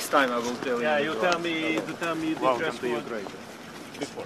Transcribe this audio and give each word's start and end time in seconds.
Next 0.00 0.12
time 0.12 0.28
I 0.28 0.40
will 0.48 0.56
tell 0.64 0.74
you. 0.74 0.82
Yeah, 0.82 1.06
you 1.06 1.14
tell 1.22 1.38
me, 1.44 1.74
you 1.74 1.94
tell 2.00 2.14
me 2.14 2.34
the 2.34 2.58
dress 2.58 2.80
code 2.82 3.22
before. 4.00 4.24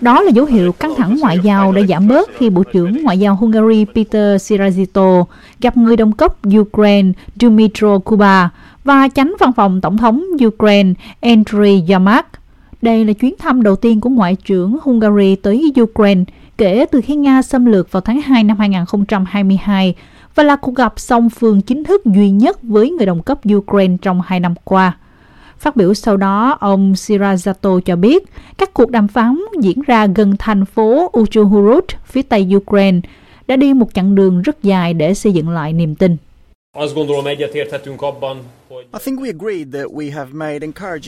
Đó 0.00 0.22
là 0.22 0.30
dấu 0.30 0.44
hiệu 0.44 0.72
căng 0.72 0.94
thẳng 0.94 1.16
ngoại 1.20 1.38
giao 1.42 1.72
đã 1.72 1.82
giảm 1.88 2.08
bớt 2.08 2.30
khi 2.36 2.50
Bộ 2.50 2.62
trưởng 2.62 3.02
Ngoại 3.02 3.18
giao 3.18 3.36
Hungary 3.36 3.84
Peter 3.94 4.52
Sirajito 4.52 5.24
gặp 5.60 5.76
người 5.76 5.96
đồng 5.96 6.12
cấp 6.12 6.34
Ukraine 6.58 7.12
Dmytro 7.40 7.98
Kuba 7.98 8.50
và 8.84 9.08
chánh 9.14 9.34
văn 9.40 9.52
phòng 9.52 9.80
Tổng 9.80 9.96
thống 9.96 10.24
Ukraine 10.46 10.92
Andriy 11.20 11.84
Yermak. 11.88 12.26
Đây 12.82 13.04
là 13.04 13.12
chuyến 13.12 13.34
thăm 13.38 13.62
đầu 13.62 13.76
tiên 13.76 14.00
của 14.00 14.10
Ngoại 14.10 14.36
trưởng 14.44 14.78
Hungary 14.82 15.36
tới 15.36 15.72
Ukraine 15.80 16.24
kể 16.58 16.86
từ 16.90 17.00
khi 17.00 17.16
Nga 17.16 17.42
xâm 17.42 17.66
lược 17.66 17.92
vào 17.92 18.00
tháng 18.00 18.20
2 18.20 18.44
năm 18.44 18.58
2022 18.58 19.94
và 20.34 20.42
là 20.42 20.56
cuộc 20.56 20.74
gặp 20.74 20.92
song 20.96 21.30
phương 21.30 21.60
chính 21.60 21.84
thức 21.84 22.04
duy 22.04 22.30
nhất 22.30 22.62
với 22.62 22.90
người 22.90 23.06
đồng 23.06 23.22
cấp 23.22 23.38
Ukraine 23.54 23.96
trong 24.02 24.20
hai 24.26 24.40
năm 24.40 24.54
qua. 24.64 24.96
Phát 25.58 25.76
biểu 25.76 25.94
sau 25.94 26.16
đó, 26.16 26.56
ông 26.60 26.92
Sirazato 26.92 27.80
cho 27.80 27.96
biết 27.96 28.24
các 28.58 28.74
cuộc 28.74 28.90
đàm 28.90 29.08
phán 29.08 29.40
diễn 29.60 29.82
ra 29.86 30.06
gần 30.06 30.36
thành 30.38 30.64
phố 30.64 31.10
Uchuhurut, 31.18 31.84
phía 32.06 32.22
tây 32.22 32.48
Ukraine, 32.56 33.00
đã 33.46 33.56
đi 33.56 33.74
một 33.74 33.94
chặng 33.94 34.14
đường 34.14 34.42
rất 34.42 34.62
dài 34.62 34.94
để 34.94 35.14
xây 35.14 35.32
dựng 35.32 35.48
lại 35.48 35.72
niềm 35.72 35.94
tin. 35.94 36.16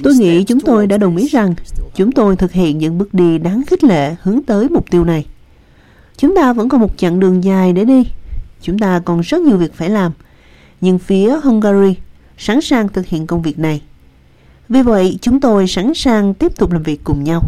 Tôi 0.02 0.14
nghĩ 0.14 0.44
chúng 0.44 0.60
tôi 0.60 0.86
đã 0.86 0.98
đồng 0.98 1.16
ý 1.16 1.28
rằng 1.28 1.54
chúng 1.94 2.12
tôi 2.12 2.36
thực 2.36 2.52
hiện 2.52 2.78
những 2.78 2.98
bước 2.98 3.14
đi 3.14 3.38
đáng 3.38 3.62
khích 3.66 3.84
lệ 3.84 4.14
hướng 4.22 4.42
tới 4.42 4.68
mục 4.68 4.90
tiêu 4.90 5.04
này. 5.04 5.26
Chúng 6.16 6.34
ta 6.36 6.52
vẫn 6.52 6.68
còn 6.68 6.80
một 6.80 6.98
chặng 6.98 7.20
đường 7.20 7.44
dài 7.44 7.72
để 7.72 7.84
đi. 7.84 8.06
Chúng 8.62 8.78
ta 8.78 9.00
còn 9.04 9.20
rất 9.20 9.40
nhiều 9.40 9.56
việc 9.56 9.74
phải 9.74 9.90
làm. 9.90 10.12
Nhưng 10.80 10.98
phía 10.98 11.36
Hungary 11.42 11.94
sẵn 12.38 12.60
sàng 12.60 12.88
thực 12.88 13.06
hiện 13.06 13.26
công 13.26 13.42
việc 13.42 13.58
này. 13.58 13.82
Vì 14.70 14.82
vậy, 14.82 15.18
chúng 15.20 15.40
tôi 15.40 15.66
sẵn 15.66 15.94
sàng 15.94 16.34
tiếp 16.34 16.52
tục 16.56 16.72
làm 16.72 16.82
việc 16.82 17.04
cùng 17.04 17.24
nhau. 17.24 17.42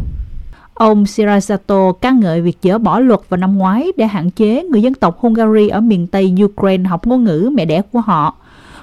Ông 0.74 1.06
Shirasato 1.06 1.92
ca 1.92 2.10
ngợi 2.10 2.40
việc 2.40 2.58
dỡ 2.62 2.78
bỏ 2.78 2.98
luật 2.98 3.20
vào 3.28 3.38
năm 3.38 3.58
ngoái 3.58 3.92
để 3.96 4.06
hạn 4.06 4.30
chế 4.30 4.62
người 4.62 4.82
dân 4.82 4.94
tộc 4.94 5.18
Hungary 5.18 5.68
ở 5.68 5.80
miền 5.80 6.06
Tây 6.06 6.34
Ukraine 6.44 6.88
học 6.88 7.06
ngôn 7.06 7.24
ngữ 7.24 7.50
mẹ 7.54 7.64
đẻ 7.64 7.82
của 7.92 8.00
họ. 8.00 8.34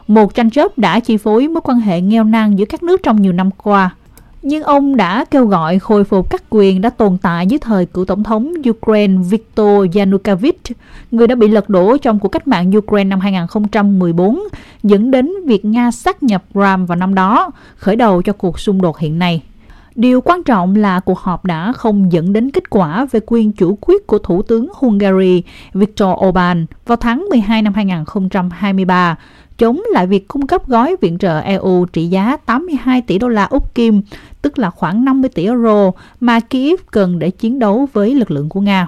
Một 0.07 0.33
tranh 0.35 0.49
chấp 0.49 0.77
đã 0.77 0.99
chi 0.99 1.17
phối 1.17 1.47
mối 1.47 1.61
quan 1.63 1.79
hệ 1.79 2.01
nghèo 2.01 2.23
nàn 2.23 2.59
giữa 2.59 2.65
các 2.65 2.83
nước 2.83 3.03
trong 3.03 3.21
nhiều 3.21 3.33
năm 3.33 3.49
qua. 3.51 3.95
Nhưng 4.41 4.63
ông 4.63 4.95
đã 4.95 5.25
kêu 5.25 5.45
gọi 5.45 5.79
khôi 5.79 6.03
phục 6.03 6.29
các 6.29 6.43
quyền 6.49 6.81
đã 6.81 6.89
tồn 6.89 7.17
tại 7.17 7.47
dưới 7.47 7.59
thời 7.59 7.85
cựu 7.85 8.05
tổng 8.05 8.23
thống 8.23 8.53
Ukraine 8.69 9.23
Viktor 9.29 9.97
Yanukovych, 9.97 10.61
người 11.11 11.27
đã 11.27 11.35
bị 11.35 11.47
lật 11.47 11.69
đổ 11.69 11.97
trong 11.97 12.19
cuộc 12.19 12.29
cách 12.29 12.47
mạng 12.47 12.71
Ukraine 12.77 13.09
năm 13.09 13.19
2014, 13.19 14.39
dẫn 14.83 15.11
đến 15.11 15.31
việc 15.45 15.65
Nga 15.65 15.91
sát 15.91 16.23
nhập 16.23 16.43
Ram 16.53 16.85
vào 16.85 16.95
năm 16.95 17.15
đó, 17.15 17.51
khởi 17.75 17.95
đầu 17.95 18.21
cho 18.21 18.33
cuộc 18.33 18.59
xung 18.59 18.81
đột 18.81 18.97
hiện 18.97 19.19
nay. 19.19 19.41
Điều 19.95 20.21
quan 20.21 20.43
trọng 20.43 20.75
là 20.75 20.99
cuộc 20.99 21.19
họp 21.19 21.45
đã 21.45 21.73
không 21.73 22.11
dẫn 22.11 22.33
đến 22.33 22.51
kết 22.51 22.69
quả 22.69 23.05
về 23.11 23.19
quyền 23.25 23.51
chủ 23.51 23.77
quyết 23.81 24.07
của 24.07 24.17
Thủ 24.17 24.41
tướng 24.41 24.67
Hungary 24.75 25.43
Viktor 25.73 26.09
Orbán 26.27 26.65
vào 26.85 26.95
tháng 26.95 27.25
12 27.29 27.61
năm 27.61 27.73
2023, 27.73 29.15
chống 29.57 29.81
lại 29.91 30.07
việc 30.07 30.27
cung 30.27 30.47
cấp 30.47 30.67
gói 30.67 30.95
viện 31.01 31.17
trợ 31.17 31.39
EU 31.39 31.85
trị 31.85 32.07
giá 32.07 32.37
82 32.45 33.01
tỷ 33.01 33.19
đô 33.19 33.27
la 33.27 33.45
Úc 33.45 33.75
Kim, 33.75 34.01
tức 34.41 34.59
là 34.59 34.69
khoảng 34.69 35.05
50 35.05 35.29
tỷ 35.29 35.45
euro 35.45 35.91
mà 36.19 36.39
Kiev 36.39 36.79
cần 36.91 37.19
để 37.19 37.29
chiến 37.29 37.59
đấu 37.59 37.87
với 37.93 38.15
lực 38.15 38.31
lượng 38.31 38.49
của 38.49 38.61
Nga. 38.61 38.87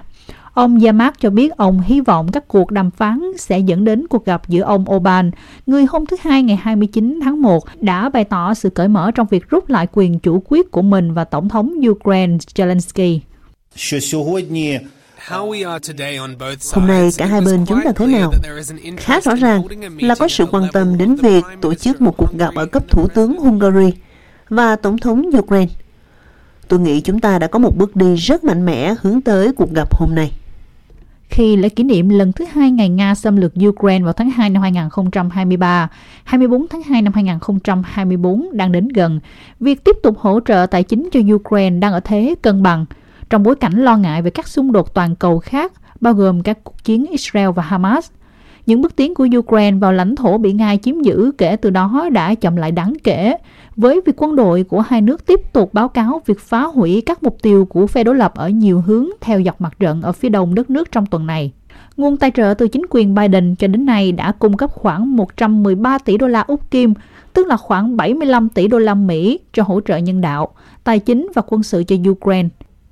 Ông 0.54 0.80
Yamak 0.80 1.20
cho 1.20 1.30
biết 1.30 1.58
ông 1.58 1.82
hy 1.82 2.02
vọng 2.02 2.32
các 2.32 2.48
cuộc 2.48 2.72
đàm 2.72 2.92
phán 2.92 3.22
sẽ 3.38 3.60
dẫn 3.60 3.86
đến 3.86 4.08
cuộc 4.08 4.26
gặp 4.26 4.48
giữa 4.48 4.62
ông 4.62 4.86
Orbán, 4.92 5.32
người 5.66 5.86
hôm 5.86 6.06
thứ 6.06 6.18
Hai 6.22 6.44
ngày 6.44 6.56
29 6.56 7.20
tháng 7.24 7.42
1 7.42 7.64
đã 7.82 8.10
bày 8.10 8.24
tỏ 8.24 8.54
sự 8.54 8.70
cởi 8.70 8.88
mở 8.88 9.12
trong 9.12 9.28
việc 9.28 9.50
rút 9.50 9.70
lại 9.70 9.88
quyền 9.92 10.20
chủ 10.20 10.44
quyết 10.48 10.72
của 10.72 10.82
mình 10.82 11.14
và 11.14 11.24
Tổng 11.24 11.50
thống 11.50 11.74
Ukraine 11.90 12.38
Zelensky. 12.56 13.20
Hôm 16.72 16.88
nay 16.88 17.10
cả 17.18 17.26
hai 17.26 17.42
bên 17.42 17.66
chúng 17.68 17.80
ta 17.86 17.92
thế 17.96 18.08
nào? 18.08 18.32
Khá 18.98 19.20
rõ 19.20 19.36
ràng 19.36 19.64
là 20.00 20.16
có 20.16 20.28
sự 20.28 20.46
quan 20.52 20.64
tâm 20.74 20.98
đến 20.98 21.16
việc 21.16 21.44
tổ 21.62 21.74
chức 21.74 22.02
một 22.02 22.18
cuộc 22.18 22.38
gặp 22.38 22.56
ở 22.56 22.66
cấp 22.66 22.84
Thủ 22.90 23.08
tướng 23.08 23.38
Hungary 23.38 23.94
và 24.50 24.76
Tổng 24.76 24.98
thống 24.98 25.30
Ukraine. 25.38 25.72
Tôi 26.68 26.80
nghĩ 26.80 27.02
chúng 27.02 27.20
ta 27.20 27.40
đã 27.40 27.48
có 27.48 27.60
một 27.60 27.78
bước 27.78 27.96
đi 27.96 28.16
rất 28.16 28.44
mạnh 28.44 28.66
mẽ 28.66 28.96
hướng 29.02 29.22
tới 29.22 29.54
cuộc 29.54 29.74
gặp 29.74 29.96
hôm 29.96 30.16
nay. 30.16 30.32
Khi 31.32 31.56
lễ 31.56 31.70
kỷ 31.70 31.84
niệm 31.84 32.10
lần 32.10 32.32
thứ 32.32 32.46
hai 32.52 32.72
ngày 32.72 32.90
Nga 32.90 33.16
xâm 33.16 33.38
lược 33.38 33.54
Ukraine 33.68 34.04
vào 34.04 34.14
tháng 34.14 34.30
2 34.30 34.50
năm 34.50 34.62
2023, 34.62 35.90
24 36.24 36.68
tháng 36.68 36.84
2 36.84 37.02
năm 37.02 37.14
2024 37.14 38.50
đang 38.52 38.72
đến 38.72 38.88
gần, 38.88 39.20
việc 39.60 39.84
tiếp 39.84 39.96
tục 40.04 40.18
hỗ 40.20 40.40
trợ 40.46 40.66
tài 40.72 40.84
chính 40.84 41.10
cho 41.12 41.20
Ukraine 41.36 41.80
đang 41.80 41.94
ở 41.94 42.00
thế 42.00 42.36
cân 42.42 42.64
bằng– 42.64 42.86
trong 43.32 43.44
bối 43.44 43.56
cảnh 43.56 43.74
lo 43.74 43.98
ngại 43.98 44.22
về 44.22 44.32
các 44.32 44.48
xung 44.48 44.72
đột 44.72 44.94
toàn 44.94 45.16
cầu 45.16 45.40
khác, 45.40 45.74
bao 46.02 46.14
gồm 46.14 46.44
các 46.44 46.64
cuộc 46.64 46.84
chiến 46.84 47.06
Israel 47.12 47.50
và 47.50 47.64
Hamas. 47.64 48.10
Những 48.66 48.82
bước 48.82 48.96
tiến 48.96 49.16
của 49.16 49.28
Ukraine 49.38 49.78
vào 49.78 49.94
lãnh 49.94 50.16
thổ 50.16 50.38
bị 50.38 50.54
Nga 50.54 50.76
chiếm 50.76 51.02
giữ 51.02 51.32
kể 51.38 51.56
từ 51.56 51.70
đó 51.70 52.10
đã 52.12 52.36
chậm 52.36 52.56
lại 52.56 52.72
đáng 52.72 52.94
kể, 53.04 53.36
với 53.76 54.02
việc 54.06 54.22
quân 54.22 54.36
đội 54.36 54.64
của 54.64 54.82
hai 54.82 55.02
nước 55.02 55.26
tiếp 55.26 55.54
tục 55.54 55.74
báo 55.74 55.88
cáo 55.88 56.22
việc 56.26 56.40
phá 56.40 56.64
hủy 56.64 57.04
các 57.06 57.24
mục 57.24 57.38
tiêu 57.42 57.66
của 57.66 57.88
phe 57.88 58.04
đối 58.04 58.16
lập 58.16 58.36
ở 58.36 58.50
nhiều 58.50 58.82
hướng 58.82 59.10
theo 59.22 59.42
dọc 59.46 59.62
mặt 59.62 59.74
trận 59.80 60.02
ở 60.02 60.12
phía 60.12 60.30
đông 60.30 60.56
đất 60.56 60.70
nước 60.70 60.92
trong 60.92 61.06
tuần 61.06 61.28
này. 61.28 61.52
Nguồn 61.98 62.18
tài 62.18 62.32
trợ 62.32 62.54
từ 62.58 62.68
chính 62.68 62.86
quyền 62.90 63.16
Biden 63.16 63.56
cho 63.56 63.68
đến 63.68 63.86
nay 63.86 64.12
đã 64.12 64.32
cung 64.32 64.58
cấp 64.58 64.72
khoảng 64.74 65.16
113 65.16 65.98
tỷ 65.98 66.18
đô 66.18 66.28
la 66.28 66.42
Úc 66.42 66.72
Kim, 66.72 66.94
tức 67.34 67.48
là 67.48 67.58
khoảng 67.58 67.98
75 67.98 68.50
tỷ 68.50 68.68
đô 68.68 68.80
la 68.80 68.94
Mỹ 68.94 69.40
cho 69.54 69.64
hỗ 69.64 69.82
trợ 69.82 69.98
nhân 69.98 70.22
đạo, 70.22 70.48
tài 70.84 71.00
chính 71.00 71.30
và 71.36 71.42
quân 71.48 71.64
sự 71.64 71.84
cho 71.84 71.96
Ukraine 72.10 72.50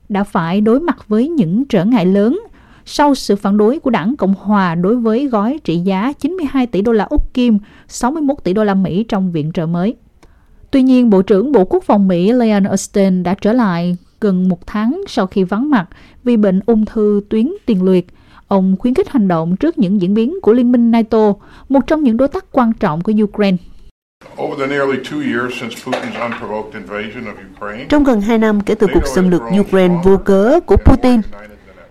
đã 0.09 0.23
phải 0.23 0.61
đối 0.61 0.79
mặt 0.79 1.07
với 1.07 1.29
những 1.29 1.65
trở 1.65 1.85
ngại 1.85 2.05
lớn 2.05 2.39
sau 2.91 3.15
sự 3.15 3.35
phản 3.35 3.57
đối 3.57 3.79
của 3.79 3.89
đảng 3.89 4.15
Cộng 4.15 4.33
hòa 4.33 4.75
đối 4.75 4.95
với 4.95 5.27
gói 5.27 5.59
trị 5.63 5.77
giá 5.77 6.13
92 6.19 6.67
tỷ 6.67 6.81
đô 6.81 6.91
la 6.91 7.03
Úc 7.03 7.33
Kim, 7.33 7.59
61 7.87 8.37
tỷ 8.43 8.53
đô 8.53 8.63
la 8.63 8.73
Mỹ 8.73 9.03
trong 9.03 9.31
viện 9.31 9.51
trợ 9.53 9.65
mới. 9.65 9.95
Tuy 10.71 10.81
nhiên, 10.81 11.09
Bộ 11.09 11.21
trưởng 11.21 11.51
Bộ 11.51 11.65
Quốc 11.65 11.83
phòng 11.83 12.07
Mỹ 12.07 12.31
Leon 12.31 12.63
Austin 12.63 13.23
đã 13.23 13.33
trở 13.33 13.53
lại 13.53 13.97
gần 14.21 14.49
một 14.49 14.67
tháng 14.67 15.01
sau 15.07 15.27
khi 15.27 15.43
vắng 15.43 15.69
mặt 15.69 15.85
vì 16.23 16.37
bệnh 16.37 16.59
ung 16.65 16.85
thư 16.85 17.21
tuyến 17.29 17.51
tiền 17.65 17.83
liệt. 17.83 18.07
Ông 18.47 18.75
khuyến 18.79 18.93
khích 18.93 19.09
hành 19.09 19.27
động 19.27 19.55
trước 19.55 19.77
những 19.77 20.01
diễn 20.01 20.13
biến 20.13 20.35
của 20.41 20.53
Liên 20.53 20.71
minh 20.71 20.91
NATO, 20.91 21.33
một 21.69 21.79
trong 21.87 22.03
những 22.03 22.17
đối 22.17 22.27
tác 22.27 22.45
quan 22.51 22.73
trọng 22.73 23.01
của 23.01 23.13
Ukraine. 23.23 23.57
Trong 27.89 28.03
gần 28.03 28.21
2 28.21 28.37
năm 28.37 28.61
kể 28.61 28.75
từ 28.75 28.87
cuộc 28.93 29.07
xâm 29.15 29.29
lược 29.29 29.41
Ukraine 29.59 29.95
vô 30.03 30.17
cớ 30.17 30.59
của 30.65 30.77
Putin, 30.77 31.21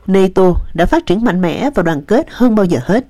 NATO 0.08 0.54
đã 0.74 0.86
phát 0.86 1.06
triển 1.06 1.24
mạnh 1.24 1.40
mẽ 1.40 1.70
và 1.74 1.82
đoàn 1.82 2.02
kết 2.02 2.26
hơn 2.30 2.54
bao 2.54 2.66
giờ 2.66 2.78
hết. 2.84 3.06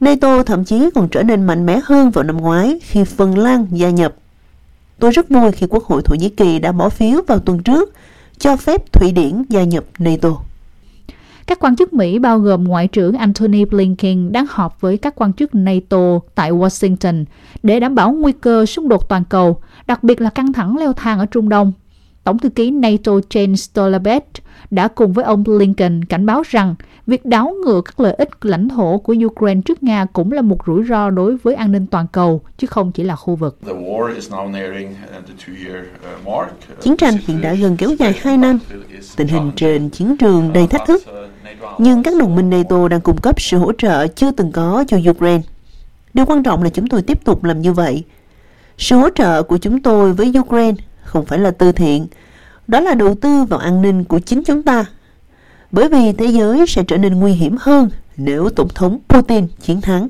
NATO 0.00 0.42
thậm 0.42 0.64
chí 0.64 0.90
còn 0.94 1.08
trở 1.08 1.22
nên 1.22 1.46
mạnh 1.46 1.66
mẽ 1.66 1.80
hơn 1.84 2.10
vào 2.10 2.24
năm 2.24 2.36
ngoái 2.36 2.80
khi 2.82 3.04
Phần 3.04 3.38
Lan 3.38 3.66
gia 3.70 3.90
nhập. 3.90 4.14
Tôi 4.98 5.10
rất 5.10 5.28
vui 5.28 5.52
khi 5.52 5.66
Quốc 5.70 5.84
hội 5.84 6.02
Thổ 6.02 6.14
Nhĩ 6.14 6.28
Kỳ 6.28 6.58
đã 6.58 6.72
bỏ 6.72 6.88
phiếu 6.88 7.22
vào 7.26 7.38
tuần 7.38 7.62
trước 7.62 7.94
cho 8.38 8.56
phép 8.56 8.92
Thụy 8.92 9.12
Điển 9.12 9.44
gia 9.48 9.64
nhập 9.64 9.84
NATO. 9.98 10.28
Các 11.46 11.58
quan 11.60 11.76
chức 11.76 11.92
Mỹ 11.92 12.18
bao 12.18 12.38
gồm 12.38 12.64
Ngoại 12.64 12.88
trưởng 12.88 13.14
Antony 13.14 13.64
Blinken 13.64 14.32
đang 14.32 14.46
họp 14.50 14.80
với 14.80 14.96
các 14.96 15.14
quan 15.16 15.32
chức 15.32 15.54
NATO 15.54 16.18
tại 16.34 16.52
Washington 16.52 17.24
để 17.62 17.80
đảm 17.80 17.94
bảo 17.94 18.12
nguy 18.12 18.32
cơ 18.32 18.66
xung 18.66 18.88
đột 18.88 19.08
toàn 19.08 19.24
cầu, 19.24 19.60
đặc 19.86 20.02
biệt 20.02 20.20
là 20.20 20.30
căng 20.30 20.52
thẳng 20.52 20.76
leo 20.76 20.92
thang 20.92 21.18
ở 21.18 21.26
Trung 21.26 21.48
Đông. 21.48 21.72
Tổng 22.24 22.38
thư 22.38 22.48
ký 22.48 22.70
NATO 22.70 23.12
Jens 23.12 23.54
Stoltenberg 23.54 24.24
đã 24.70 24.88
cùng 24.88 25.12
với 25.12 25.24
ông 25.24 25.44
Blinken 25.44 26.04
cảnh 26.04 26.26
báo 26.26 26.42
rằng 26.48 26.74
việc 27.06 27.24
đảo 27.24 27.54
ngược 27.64 27.82
các 27.82 28.00
lợi 28.00 28.14
ích 28.14 28.28
lãnh 28.42 28.68
thổ 28.68 28.98
của 28.98 29.14
Ukraine 29.26 29.60
trước 29.64 29.82
Nga 29.82 30.06
cũng 30.12 30.32
là 30.32 30.42
một 30.42 30.58
rủi 30.66 30.84
ro 30.84 31.10
đối 31.10 31.36
với 31.36 31.54
an 31.54 31.72
ninh 31.72 31.86
toàn 31.86 32.06
cầu, 32.12 32.40
chứ 32.58 32.66
không 32.66 32.92
chỉ 32.92 33.02
là 33.02 33.16
khu 33.16 33.36
vực. 33.36 33.58
Chiến 36.80 36.96
tranh 36.96 37.14
hiện 37.26 37.40
đã 37.40 37.54
gần 37.54 37.76
kéo 37.76 37.90
dài 37.98 38.14
2 38.20 38.36
năm. 38.36 38.58
Tình 39.16 39.28
hình 39.28 39.52
trên 39.56 39.90
chiến 39.90 40.16
trường 40.16 40.52
đầy 40.52 40.66
thách 40.66 40.86
thức 40.86 41.02
nhưng 41.78 42.02
các 42.02 42.14
đồng 42.20 42.36
minh 42.36 42.50
NATO 42.50 42.88
đang 42.88 43.00
cung 43.00 43.16
cấp 43.16 43.40
sự 43.40 43.58
hỗ 43.58 43.72
trợ 43.72 44.06
chưa 44.06 44.30
từng 44.30 44.52
có 44.52 44.84
cho 44.88 44.98
Ukraine. 45.10 45.42
Điều 46.14 46.26
quan 46.26 46.42
trọng 46.42 46.62
là 46.62 46.70
chúng 46.70 46.86
tôi 46.86 47.02
tiếp 47.02 47.24
tục 47.24 47.44
làm 47.44 47.60
như 47.60 47.72
vậy. 47.72 48.04
Sự 48.78 48.96
hỗ 48.96 49.08
trợ 49.14 49.42
của 49.42 49.58
chúng 49.58 49.82
tôi 49.82 50.12
với 50.12 50.32
Ukraine 50.38 50.76
không 51.08 51.24
phải 51.24 51.38
là 51.38 51.50
từ 51.50 51.72
thiện, 51.72 52.06
đó 52.66 52.80
là 52.80 52.94
đầu 52.94 53.14
tư 53.14 53.44
vào 53.44 53.60
an 53.60 53.82
ninh 53.82 54.04
của 54.04 54.18
chính 54.18 54.44
chúng 54.44 54.62
ta. 54.62 54.84
Bởi 55.70 55.88
vì 55.88 56.12
thế 56.12 56.26
giới 56.26 56.66
sẽ 56.66 56.84
trở 56.88 56.96
nên 56.96 57.14
nguy 57.14 57.32
hiểm 57.32 57.56
hơn 57.60 57.90
nếu 58.16 58.48
Tổng 58.50 58.68
thống 58.74 58.98
Putin 59.08 59.46
chiến 59.60 59.80
thắng. 59.80 60.08